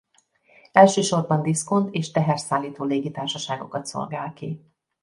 [0.71, 4.61] Elsősorban diszkont és teherszállító légitársaságokat szolgál ki.